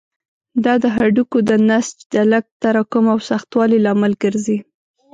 [0.63, 4.57] دا د هډوکو د نسج د لږ تراکم او سختوالي لامل ګرځي.